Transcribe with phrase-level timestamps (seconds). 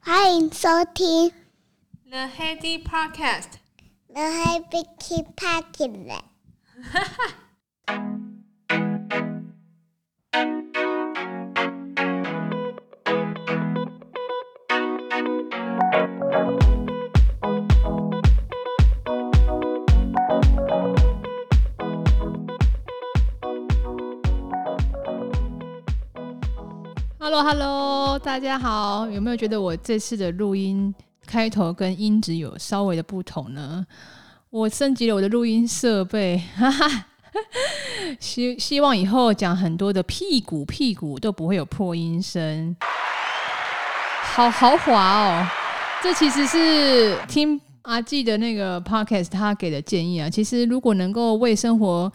[0.00, 1.32] 欢迎收听
[2.08, 4.84] The Heady Podcast。The Heady
[5.34, 6.20] Podcast。
[6.92, 7.46] 哈哈。
[27.18, 27.79] Hello，
[28.23, 30.93] 大家好，有没有觉得我这次的录音
[31.25, 33.83] 开头跟音质有稍微的不同呢？
[34.51, 37.05] 我升级了我的录音设备， 哈哈，
[38.19, 42.75] 希希望以后讲很多的屁股屁股都不会有破音声，
[44.21, 45.47] 好豪华哦！
[46.03, 50.29] 这其实是听阿纪的那个 podcast 他给的建议啊。
[50.29, 52.11] 其实如果能够为生活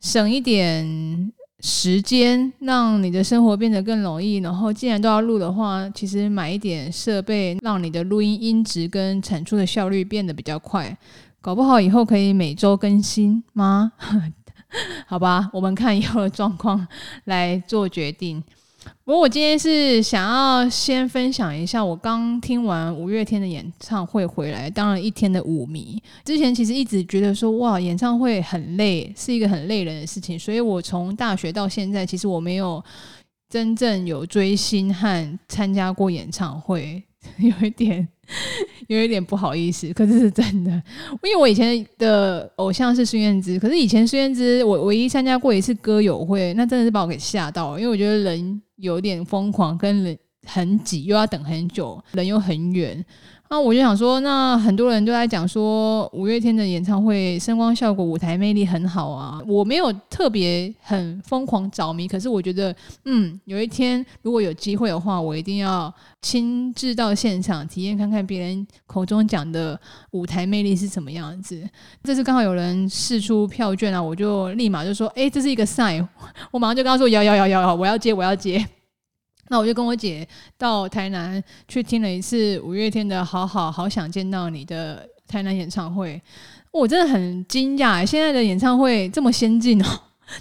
[0.00, 1.32] 省一点。
[1.64, 10.98] 时间让你的生活变得更容易，然后既然都要录的话，其实买一点设备，让你的录音音质跟产出的效率变得比较快，
[11.40, 13.92] 搞不好以后可以每周更新吗？
[15.06, 16.84] 好吧，我们看以后的状况
[17.24, 18.42] 来做决定。
[19.04, 26.00] 不过我今天是想要先分享一下，我刚听完五月天的演唱会回来，当了一天的舞迷。
[26.24, 30.38] 之前其实一直觉得说，哇，演唱会很累，是一个很累人的事情。
[30.38, 32.82] 所以我从大学到现在，其实我没有
[33.48, 37.02] 真正有追星和参加过演唱会，
[37.38, 38.08] 有一点。
[38.88, 40.70] 有一点不好意思，可是是真的，
[41.22, 53.04] 因为我以前的偶像是孙燕姿，可是以前孙燕姿我唯一参加过一次歌友会，那真的是把我给吓到，因为我觉得人有点疯狂，跟人很挤，又要等很久，人又很远。
[53.52, 59.38] 那我就想说，那很多人都在讲说五月天的演唱会声光效果、舞台魅力很好啊。
[59.46, 69.78] 我没有特别很疯狂着迷，可是我觉得，嗯，有一天如果有机会的话，我一定要亲自到现场体验看看别人口中讲的
[70.12, 71.62] 舞台魅力是什么样子。
[72.02, 76.08] 这次刚好有人试出票券啊，我就立马就说，哎，这是一个 sign，
[76.50, 78.66] 我马上就跟他说，要要要要，我要接，我要接。
[79.48, 80.26] 那我就跟我姐
[80.56, 86.20] 到台南去听了一次五月天的《好好好想见到你》的台南演唱会，
[86.70, 89.86] 我真的很惊讶，现在的演唱会这么先进哦。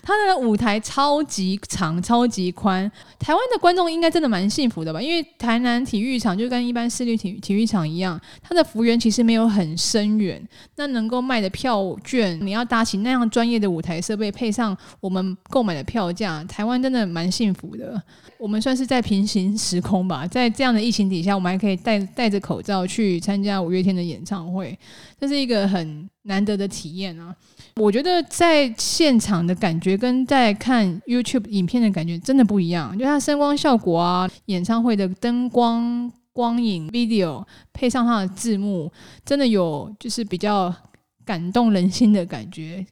[0.02, 2.90] 他的舞台超级长，超级宽。
[3.20, 5.02] 台湾的观众应该真的蛮幸福的吧？
[5.02, 10.42] 因为台南体育场就跟一般市立体体育场一样，它的幅员其实没有很深远。
[10.76, 18.02] 那能够卖的票券，你要搭起那样专业的舞台设备，配上我们购买的票价，台湾真的蛮幸福的。
[18.38, 24.78] 我们算是在平行时空吧，在这样的疫情底下，我们还可以戴戴着口罩去参加五月天的演唱会，
[25.20, 27.36] 这是一个很难得的体验啊。
[27.78, 38.92] 我觉得在现场的感觉跟在看 YouTube 影片的感觉真的不一样，就它声光效果啊，演唱会的灯光、光影、video 配上它的字幕，
[39.26, 40.74] 真的有就是比较
[41.26, 42.86] 感动人心的感觉。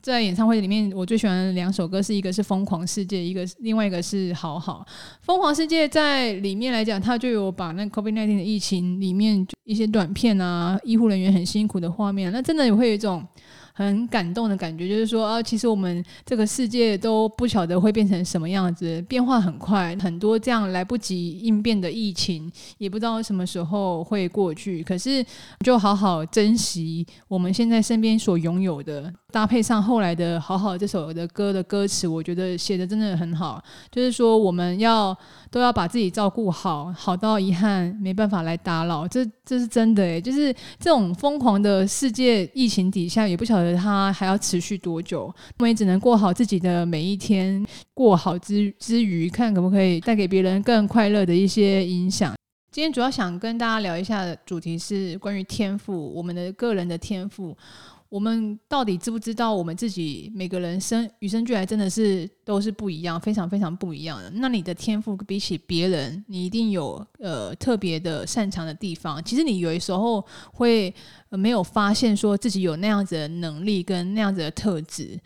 [0.00, 4.84] 在演唱会里面，我最喜欢的两首歌是一个是《疯狂世界》，一个另外一个是《好好》。
[5.24, 13.24] 《疯狂世界》在里面来讲，它就有把那 COVID-19 的疫情里面一些短片啊，医护人员很辛苦的画面，那真的会有一种。
[13.72, 24.82] 很感动的感觉，就是说啊，其实我们这个世界都不晓得会变成什么样子，变化很快，很多这样来不及应变的疫情，也不知道什么时候会过去。
[24.82, 25.24] 可是，
[25.64, 33.62] 就好好珍惜我们现在身边所拥有的，搭配上后来的好好这首的歌的歌词，我觉得写的真的很好。
[33.90, 35.16] 就是说，我们要
[35.50, 39.08] 都要把自己照顾好，好到遗憾没办法来打扰。
[39.08, 43.74] 这这是真的诶，就是这种疯狂的世界疫情底下，也不晓得。
[43.74, 45.24] 它还要持续多久？
[45.24, 52.34] 我们也只能过好自己的每一天，过好之之余，看可不可以带给别人更快乐的一些影响。
[52.70, 57.56] 今天主要想跟大家聊一下的主题是关于天赋，我们的个人的天赋。
[58.12, 64.28] 我们到底知不知道我们自己每个人生与生俱来真的是都是不一样，非常非常不一样的。
[64.34, 69.24] 那你的天赋比起别人，你一定有呃特别的擅长的地方。
[69.24, 70.22] 其实你有的时候
[70.52, 70.94] 会
[71.30, 75.18] 没有发现说自己有那样子的能力跟那样子的特质。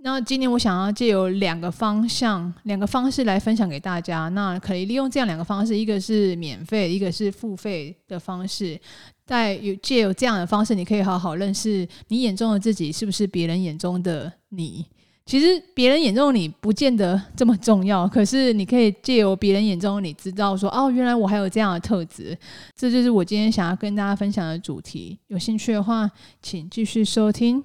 [0.00, 4.28] 那今天我想要借由两个方向、两个方式来分享给大家。
[4.28, 8.80] 那可以利用这样两个方式，一个是免费，一个是付费的方式。
[9.26, 14.86] 在有借由这样的方式，你可以好好认识你眼中的自己是不是别人眼中的你。
[15.26, 22.38] 其实别人眼中的你不见得这么重要，可是你可以借由别人眼中的你知道说，哦，原来我还有这样的特质。
[22.76, 25.18] 这就是我今天想要跟大家分享的主题。
[25.26, 26.08] 有兴趣的话，
[26.40, 27.62] 请继续收听。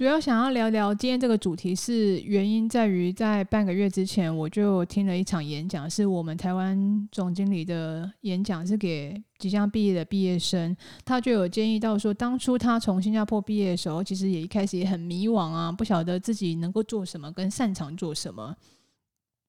[0.00, 10.74] 主要想要聊聊今天这个主题，是原因在于在半个月之前，我就听了一场演讲，是我们台湾总经理的演讲，是给即将毕业的毕业生。
[11.04, 18.56] 他就有建议到说，当初他从新加坡毕业的时候，其实也一开始也很迷惘啊，不晓得自己能够做什么，跟擅长做什么。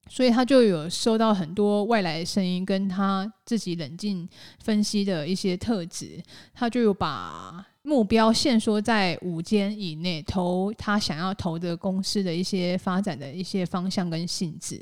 [0.09, 4.27] 所以他就有收到很多外来声音，跟他自己冷静
[4.59, 6.21] 分析的一些特质，
[6.53, 14.79] 他就有把目标限缩在五间以内，投他想要投的公司的一些发展的一些方向跟性质。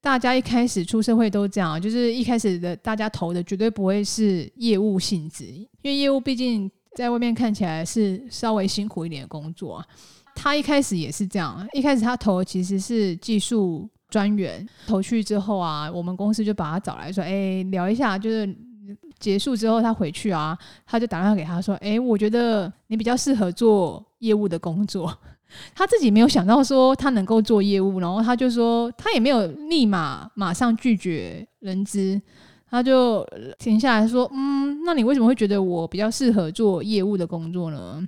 [0.00, 9.84] 大家一开始出社会都这样，就是一开始的大家投的绝对不会是业务性质，因为业务毕竟在外面看起来是稍微辛苦一点的工作。
[10.34, 13.86] 他一开始也是这样，一开始他投其实是技术。
[14.12, 18.54] 专员投去之后啊，我们公司就把他找来说：“哎，聊一下。”就是
[19.18, 25.16] 结束之后，他回去啊，他就打电话给他说：“哎，我觉得你比较适合做业务的工作。”
[25.74, 32.20] 他自己没有想到说他能够做业务，然后他就说他也没有立马马上拒绝人资，
[32.68, 33.26] 他就
[33.58, 38.06] 停下来说：“嗯，那你为什么会觉得我比较适合做业务的工作呢？”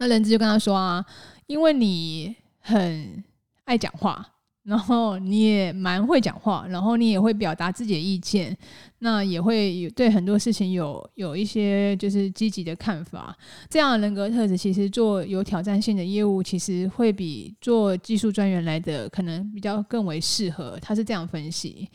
[0.00, 1.04] 那人资就跟他说：“啊，
[1.46, 3.22] 因为你很
[3.64, 4.26] 爱讲话。”
[4.68, 8.54] 然后你也蛮会讲话，然后你也会表达自己的意见，
[8.98, 13.34] 那也会有对很多事情有有一些就是积极的看法。
[13.70, 20.78] 这样的人格特质，其实做有挑战性的业务，其实会比做技术专员来的可能比较更为适合。
[20.82, 21.88] 他是这样分析，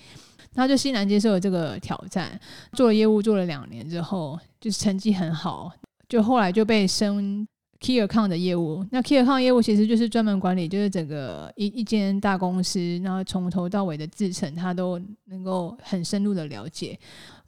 [0.55, 2.39] 他就欣然接受了这个挑战，
[2.71, 5.71] 做了业务做了两年之后，就是成绩很好，
[6.09, 7.47] 就后来就被升。
[7.83, 16.97] Key Account 的业务，那 Key Account 业务其实就是专门管理，就是整个一一间大公司，然后从头到尾的制程，他都能够很深入的了解。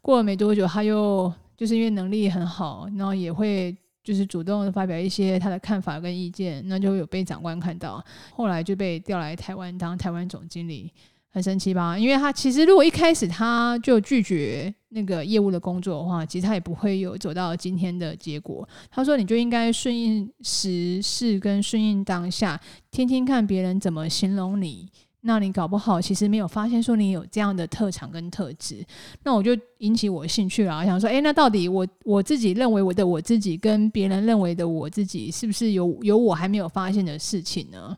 [0.02, 3.74] 过了没多久，他又就是因为能力很好，然后也会
[4.04, 8.04] 就是主动发表一些他的看法跟意见，那就有被长官看到，
[8.34, 10.92] 后来就被调来台湾当台湾总经理。
[11.36, 12.00] 很神奇吧？
[12.00, 18.66] 因为他其实如果一开始他就拒绝那个业务的工作的话，其实他也不会有走到今天的结果。
[18.90, 22.58] 他说：“你就应该顺应时势跟顺应当下，
[22.90, 24.88] 听听看别人怎么形容你。
[25.28, 28.82] 那你搞不好其实没有发现说你有这样的特长跟特质。
[29.24, 37.94] 那我就引起我兴趣了，想说：诶，那到底我我自己认为我的我自己跟别人认为的我自己，是不是有有我还没有发现的事情呢？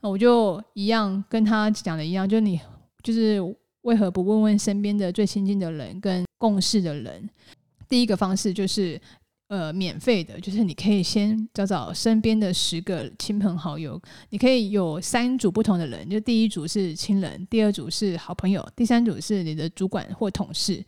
[0.00, 2.58] 那我就一样跟他讲的一样，就你。”
[3.02, 3.40] 就是
[3.82, 7.28] 为何不问问身边的最亲近的人跟共事的人？
[7.88, 9.00] 第一个方式就是
[9.48, 14.00] 呃免费的，就是你可以先找找身边的十个亲朋好友，
[14.30, 20.84] 你可以有三组不同的人，就第一组是亲人，第二组是好朋友，第三组是你的主管或同事。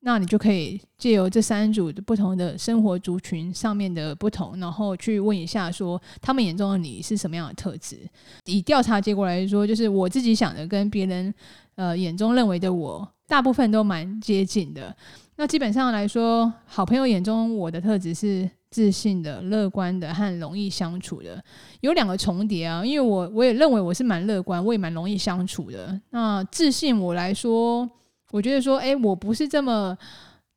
[0.00, 7.98] 那你就可以借由这三组的不同的生活族群上面的不同，然后去问一下，说他们眼中的你是什么样的特质？
[8.44, 11.34] 以调查结果来说，就是我自己想的跟别人
[11.74, 14.96] 呃眼中认为的我，大部分都蛮接近的。
[15.34, 21.42] 那基本上来说，好朋友眼中我的特质是自信的、乐观的和容易相处的。
[21.80, 26.00] 有两个重叠啊，因为我我也认为我是蛮乐观，我也蛮容易相处的。
[26.10, 27.90] 那自信我来说。
[28.30, 29.96] 我觉得说，哎，我不是这么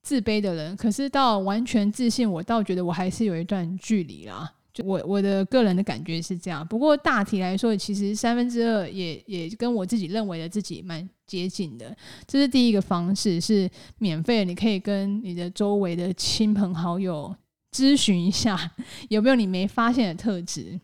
[0.01, 4.51] 自卑的人，可是到完全自信，我倒觉得我还是有一段距离啦。
[4.73, 6.65] 就我我的个人的感觉是这样。
[6.67, 11.95] 不过大体来说，其实三分之二也也跟我自己认为的自己蛮接近的。
[12.27, 17.33] 这是第一个方式，是免费的，你可以跟你的周围的亲朋好友
[17.73, 18.71] 咨询一下，
[19.09, 20.79] 有没有你没发现的特质。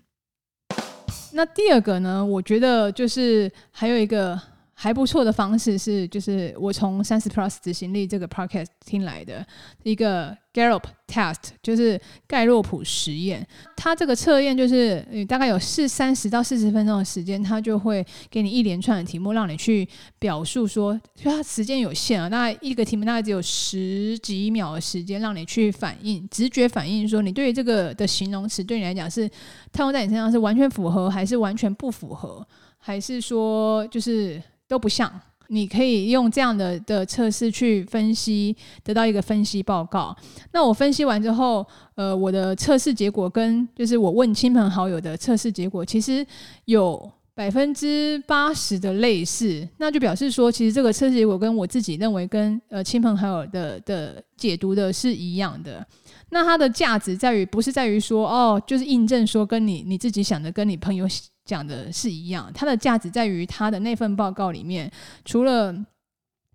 [1.34, 2.26] 那第二个呢？
[2.26, 4.40] 我觉得就是还有一个。
[4.80, 9.44] 还不错的方式是，就是我从三十 Plus 执行力这个 podcast 听来的
[9.82, 13.46] 一个 Gallup test，就是盖洛普实验。
[13.76, 20.94] 它这个测验就是，你大概有四三十到四十分钟的时间，它就会给你一连串的题目，让你去表述说，
[21.24, 29.28] 因为它时间有限啊，大概一个题目大概只有十几秒的时间，让你去反应，直觉反应说，你对于这个的形容词对你来讲是
[29.74, 34.40] 套用在你身上是完全符合，还是完全不符合，还是说就是。
[34.68, 35.12] 都不像，
[35.48, 40.16] 你可以用这样的的测试去分析，得到一个分析报告。
[40.52, 46.26] 那我分析完之后，呃，我的测试结果跟就是我问亲朋好友的测试结果，其实
[46.66, 55.86] 有百分之八十的类似，那就表示说，其实这个测试结果跟我自己认为跟呃亲朋好友的的解读的是一样的。
[56.30, 61.08] 那它的价值在于，不是在于说哦，就是印证说跟你你自己想的跟你朋友
[61.48, 62.52] 讲的是一样。
[62.54, 64.92] 它的价值在于它的那份报告里面，
[65.26, 65.74] 除了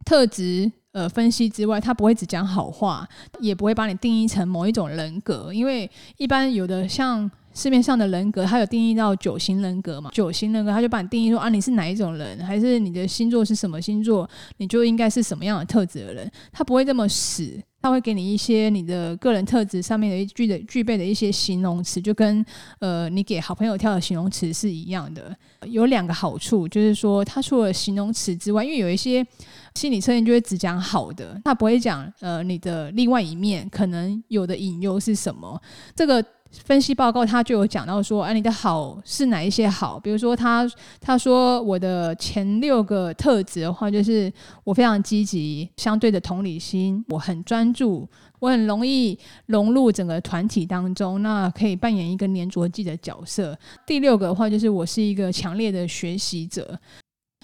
[0.05, 3.09] 特质呃分析之外，它不会只讲好话，
[3.41, 5.53] 也不会把你定义成某一种人格。
[5.53, 10.11] 因为一般有的像市面上的人格，它有定义到九型人格嘛？
[10.13, 16.31] 九型人格，他就把你定义说啊，你是哪一种人，还是你的星座是什么星座，你就应该是什么样的特质的人。
[16.51, 22.45] 他不会这么死，他会给你一些你的个人特质上面的具的具备的一些形容词，就跟
[22.79, 25.37] 呃你给好朋友跳的形容词是一样的。
[25.67, 29.27] 有两个好处，就是说他除了形容词之外，因为有一些
[29.75, 35.61] 心理测验就会只讲好的，他不会讲呃你的另外一面可能有的隐忧是什么。
[35.97, 36.25] 这个。
[36.65, 39.99] 分析报告他就有讲到说，哎，你的好是哪一些好？
[39.99, 44.31] 比如说他他说我的前六个特质的话，就是
[44.63, 48.07] 我非常积极，相对的同理心，我很专注，
[48.39, 53.59] 我很容易融入整个团体当中，那可以扮演一个黏着剂的角色。
[53.87, 56.79] 第六个的话，就是我是一个强烈的学习者。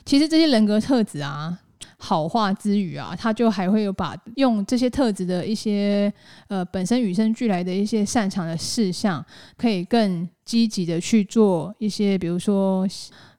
[0.05, 1.59] 其实这些人格特质啊。
[1.99, 6.13] 好话之余啊，他就还会有把用这些特质的一些
[6.49, 9.25] 呃本身与生俱来的一些擅长的事项，
[9.57, 12.87] 可以更积极的去做一些，比如说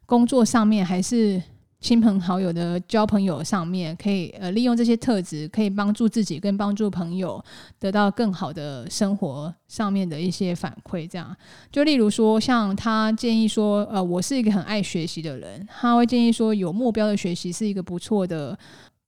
[0.06, 1.42] 工作上面还是。
[1.82, 7.42] 亲朋好友的交朋友上面，可以呃利用这些特质，可以帮助自己跟帮助朋友
[7.80, 11.08] 得到更好的生活上面的一些反馈。
[11.08, 11.36] 这样，
[11.72, 18.58] 就例如说，像他建议说，呃，我是一个很爱学习的人，他会建议说，有目标的学习是一个不错的。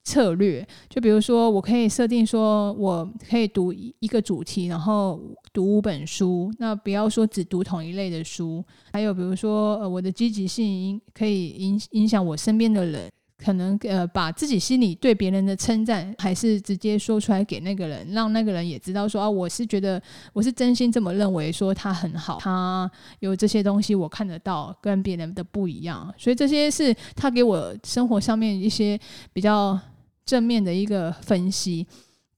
[0.04, 5.20] 策略，就比如说，我可以设定说，我可以读一个主题，然后
[5.52, 6.52] 读五本书。
[6.58, 8.64] 那不要说只读同一类的书。
[8.92, 22.90] 还有比如说，呃，我的积极性可以影影响我身边的人，可能呃，把自己心里对别人的称赞，还是直接说出来给那个人，让那个人也知道说啊，我是觉得我是真心这么认为，说他很好，他
[23.20, 26.12] 有这些东西我看得到，跟别人的不一样。
[26.18, 28.98] 所以这些是他给我生活上面一些
[29.32, 29.78] 比较。
[30.24, 31.86] 正面的一个分析，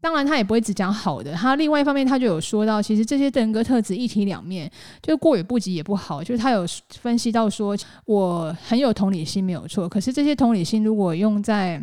[0.01, 1.33] 当然他也不会只讲好的。
[1.33, 4.71] 他另外一方面，他就有说到，其实这些人格特质一体两面，
[5.03, 6.23] 就过犹不及也不好。
[6.23, 6.67] 就是他有
[7.01, 7.77] 分析到说，
[8.07, 11.83] 我很有同理心没有错，可是这些同理心如果用在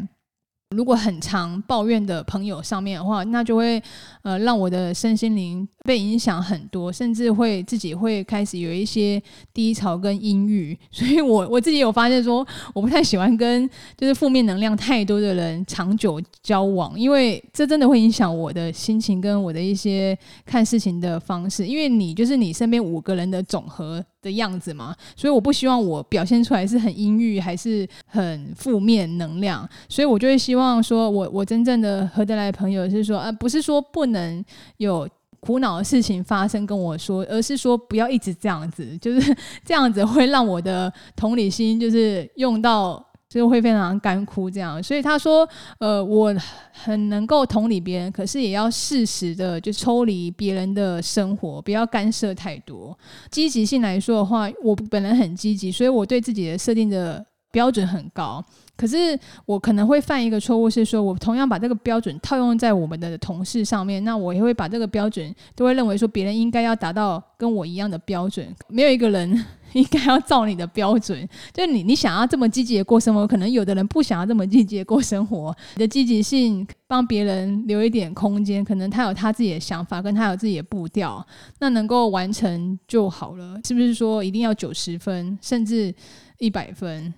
[0.76, 3.82] 如果很常抱怨的朋友上面的话，那就会
[4.22, 9.22] 呃让我的身心灵被影响很多，甚至会自己会开始有一些
[9.54, 10.78] 低潮跟阴郁。
[10.92, 21.66] 所以我我自己有发现说，我不太喜欢跟就是负面能量太多的人长久交往，因为这真的会影响我的心情跟我的一些看事情的方式。
[21.66, 34.44] 因为你就是你身边五个人的总和的样子嘛，所以我不希望我表现出来是很阴郁还是很负面能量，所以我就会希望说我我真正的合得来的朋友是说啊，不是说不能
[34.78, 35.10] 有
[35.42, 43.06] 苦恼的事情发生跟我说，而是说不要一直这样子， 就是这样子会让我的同理心就是用到。
[43.32, 45.48] 就会非常干枯这样，所以他说，
[45.80, 46.36] 呃，我
[46.74, 52.94] 很能够同理别人，可是也要适时的就抽离别人的生活，不要干涉太多。
[53.30, 58.44] 积极性来说的话，我本人很积极，所以我对自己的设定的标准很高。
[58.82, 69.46] 可是我可能会犯一个错误，是说我同样把这个标准套用在我们的同事上面，那我也会把这个标准都会认为说别人应该要达到跟我一样的标准，没有一个人。
[69.74, 75.56] 应该要照你的标准，就是你你想要这么积极的过生活，可能有的人不想要这么积极的过生活。
[75.76, 81.26] 你的积极性帮别人留一点空间，可能他有他自己的想法，跟他有自己的步调，
[81.60, 83.58] 那能够完成就好了。
[83.64, 85.96] 是不是说一定要九十分，甚至
[86.40, 87.14] 一百分，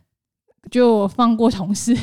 [0.72, 1.96] 就放过同事？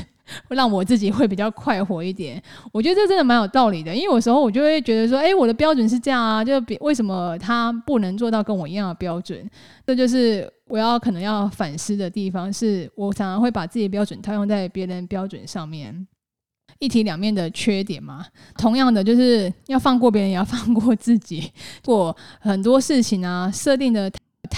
[0.47, 2.41] 会 让我自己会比较快活一点，
[2.73, 3.93] 我觉得这真的蛮有道理的。
[3.93, 9.45] 因为有时候我就会觉得说，哎，我的标准是这样啊，就别为什么他不能做到跟我一样的标准？
[9.85, 12.53] 这就是我要可能要反思的地方。
[12.53, 16.07] 是我常常会把自己的标准套用在别人标准上面，
[16.79, 18.25] 一体两面的缺点嘛。
[18.57, 21.51] 同样的，就是要放过别人，也要放过自己。
[21.85, 24.09] 过很多事情啊，设定的。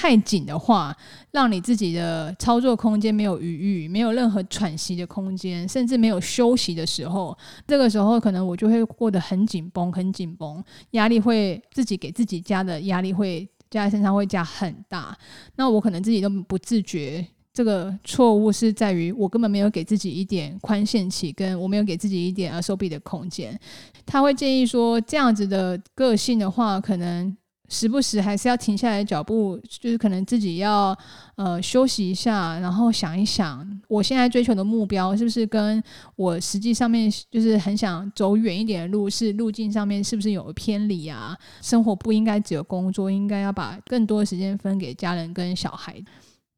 [0.03, 0.93] 太紧的话，
[1.31, 15.17] 让你自己的操作空间没有余裕，没有任何喘息的空间，甚至没有休息的时候，这个时候可能我就会过得很紧绷，很紧绷，压力会自己给自己加的压力会加在身上会加很大。
[15.55, 23.57] 那我可能自己都不自觉，这个错误是在于我根本没有给自己一点宽限期，跟我没有给自己一点收闭的空间。
[24.05, 27.37] 他会建议说，这样子的个性的话，可能。
[27.69, 30.97] 时不时还是要停下来脚步，就是可能自己要
[31.37, 35.83] 呃休息一下，然后想一想，我现在追求的目标是不是跟
[36.17, 41.37] 我实际上面就是很想走远一点的路，是路径上面是不是有偏离啊？
[41.63, 46.03] 生活不应该只有工作，应该要把更多的时间分给家人跟小孩。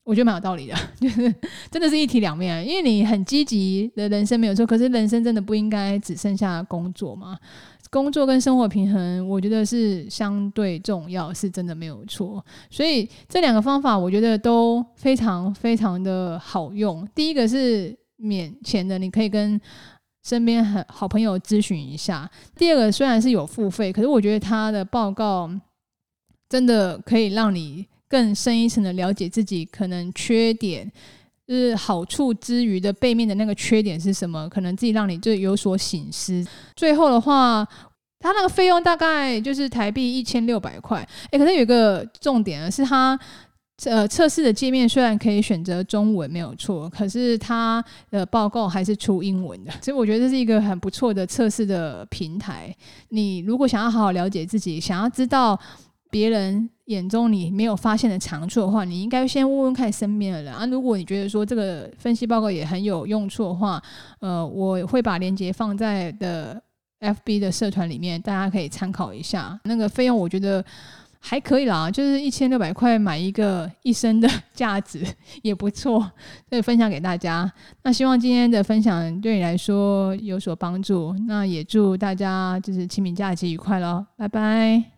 [0.02, 1.34] 我觉得蛮有道理的， 就是
[1.70, 7.38] 真的是一体两面，因为你很积极的人生没有错，可是人生真的不应该只剩下工作嘛。
[7.94, 12.44] 工作跟生活平衡，我觉得是相对重要，是真的没有错。
[12.68, 17.06] 所以这两个方法，我觉得都非常非常的好用。
[17.14, 19.60] 第一个是免钱的，你可以跟
[20.24, 22.28] 身边很好朋友咨询一下。
[22.56, 25.48] 第二个虽然是有付费，可是我觉得他的报告
[26.48, 30.90] 真的可以让你更深一层的了解自己可能缺点。
[31.46, 34.48] 就是好处之余的背面的那个缺点是什么？
[34.48, 36.42] 可能自己让你就有所省思。
[36.74, 37.66] 最后的话，
[38.20, 41.06] 它那个费用大概就是台币一千六百块。
[41.32, 43.18] 诶，可是有一个重点啊，是它
[43.84, 49.72] 呃测试的界面虽然可以选择中文没有错，可是它的报告还是出英文的。
[49.82, 52.74] 所以我觉得这是一个很不错的测试的平台。
[53.10, 55.60] 你如果想要好好了解自己，想要知道。
[56.14, 60.64] 别人眼中你没有发现的长处的话，你应该先问问看身边的人啊。
[60.66, 63.82] 如果你觉得说这个分析报告也很有用处的话，
[64.20, 66.62] 呃，我会把链接放在的
[67.00, 69.58] FB 的社团里面，大家可以参考一下。
[69.64, 70.64] 那个费用我觉得
[71.18, 75.04] 还可以啦，就是一千六百块买一个一生的价值
[75.42, 75.98] 也不错，
[76.48, 77.52] 所以分享给大家。
[77.82, 81.12] 那希望今天的分享对你来说有所帮助。
[81.26, 84.93] 那也祝大家就是清明假期愉快喽，拜拜。